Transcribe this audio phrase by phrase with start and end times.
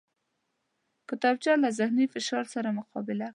[1.09, 3.27] کتابچه له ذهني فشار سره مقابله کوي